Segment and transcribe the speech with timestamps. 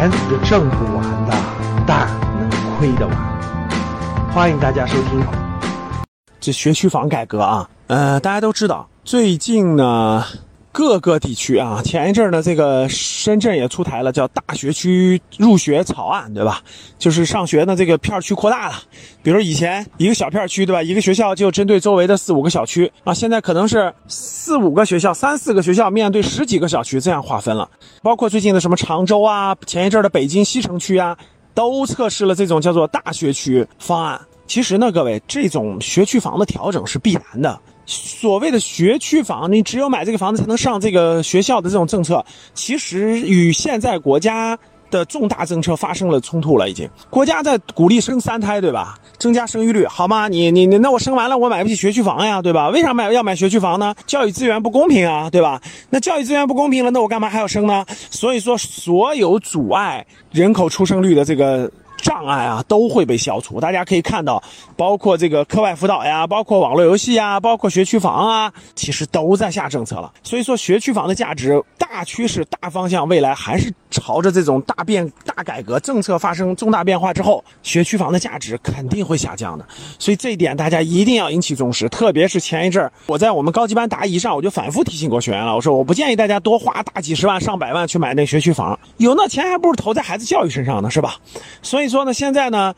[0.00, 1.36] 钱是挣不完的，
[1.86, 2.08] 但
[2.38, 4.30] 能亏得完。
[4.32, 5.22] 欢迎大家收听。
[6.40, 10.24] 这学区房改革啊，呃，大家都知道，最近呢。
[10.72, 16.62] 各个地区啊，前一阵呢，这个深圳也出台了叫大学区入学草案，对吧？
[16.96, 18.76] 就是上学呢，这个片区扩大了。
[19.22, 20.82] 比如以前一个小片区，对吧？
[20.82, 27.68] 一个学校就针对周围的四五个小区啊，现在可能是四五个学校、三四个学校面对十几个小区这样划分了。
[28.02, 31.16] 包括最近的什么常州啊，前一阵的北京西城区啊，
[31.52, 34.20] 都测试了这种叫做大学区方案。
[34.46, 37.60] 其实呢，各位，这种学区房的调整是必然的。
[37.86, 44.56] 所谓的学区房，你只有买这个房子才能上这个学校的这种政策，其实与现在国家
[44.90, 46.68] 的重大政策发生了冲突了。
[46.68, 48.98] 已经，国家在鼓励生三胎，对吧？
[49.18, 50.28] 增加生育率，好吗？
[50.28, 52.68] 你你你，那我生完了，我买不起学区房呀，对吧？
[52.68, 53.94] 为啥买要买学区房呢？
[54.06, 55.60] 教育资源不公平啊，对吧？
[55.90, 57.84] 那教育资源不公平了，那我干嘛还要生呢？
[58.10, 61.70] 所以说，所有阻碍人口出生率的这个。
[62.00, 64.42] 障碍啊都会被消除，大家可以看到，
[64.76, 70.12] 包括这个课外辅导呀，包括网络游戏呀，包括学区房啊，其实都在下政策了。
[70.22, 79.66] 所以说，学区房的价值大趋势、大方向，未来还是朝着这种大变、大改革政策发生重大变化之后，学区房的价值肯定会下降的。
[79.98, 91.16] 所以这一点大家一定要引起重视，特别是前一阵儿我在我们高级班答疑上，我就反复提醒过学员了，我说我不建议大家多花大几十万、上百万去买那学区房，有那钱还不如投在孩子教育身上呢，是吧？
[91.60, 91.89] 所以。
[91.90, 92.72] 说呢，现在呢，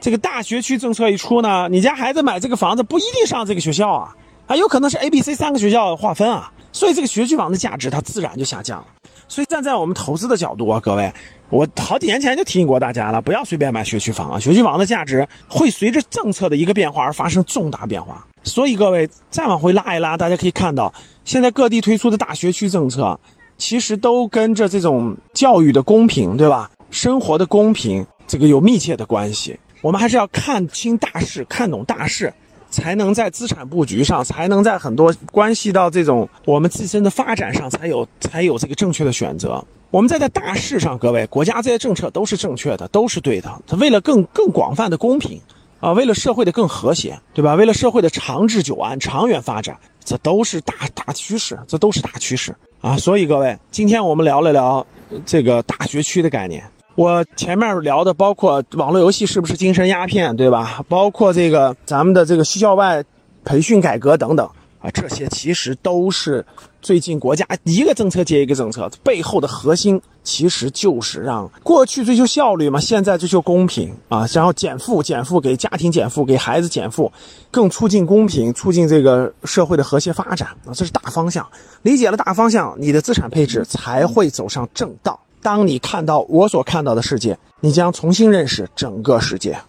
[0.00, 4.14] 这个大学区政策一出呢，你家孩子买这个房子不一定上这个学校啊，
[4.48, 8.86] 啊，有可能是 A、B、C 三个学校划分啊，所以这个学区房的价值它自然就下降了。
[9.28, 11.12] 所以站在我们投资的角度啊，各位，
[11.48, 18.24] 我好几年前就提醒过大家了，不要随便买学区房啊，学区房的价值会随着政策的一个变化而发生重大变化。
[18.44, 20.92] 所以各位再往回拉一拉，大家可以看到，
[21.24, 23.18] 现在各地推出的大学区政策，
[23.58, 26.70] 其实都跟着这种教育的公平，对吧？
[26.92, 28.06] 生活的公平。
[28.26, 32.32] 这个有密切的关系，我们还是要看清大势，看懂大势，
[32.70, 39.64] 才能在资产布局上，才能在很多关系到这种我们自身的发展上，才有才有这个正确的选择。
[39.92, 43.62] 我们在在大势上，各位国家这些政策都是正确的，都是对的。
[43.66, 45.40] 它为了更更广泛的公平
[45.78, 47.54] 啊，为了社会的更和谐，对吧？
[47.54, 52.96] 为了社会的长治久安、长远发展，这都是大大趋势，这都是大趋势啊。
[52.96, 54.84] 所以各位，今天我们聊了聊
[55.24, 56.64] 这个大学区的概念。
[56.96, 60.82] 我前面聊的包括网络游戏是不是精神鸦片，对吧？
[60.88, 63.04] 包括这个咱们的这个校外
[63.44, 64.48] 培训改革等等
[64.80, 66.44] 啊，这些其实都是
[66.80, 77.12] 最近国家一个政策接一个政策背后的核心，其实就是让过去追求效率嘛，现在追求公平啊，然后减负减负给家庭减负给孩子减负，
[77.50, 81.46] 更促进公平，促进这个社会的和谐发展啊，这是大方向。
[81.82, 85.20] 理解了大方向，你的资产配置才会走上正道。
[85.42, 89.60] 当你看到我所看到的世界，你将重新认识整个世界。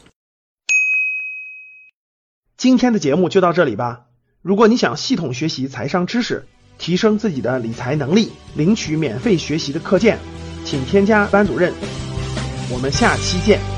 [2.58, 4.02] 今天的节目就到这里吧。
[4.42, 6.48] 如果你想系统学习财商知识，
[6.78, 10.18] 提升自己的理财能力，领取免费学习的课件，
[10.66, 11.74] 请添加班主任。
[12.72, 13.77] 我们下期见。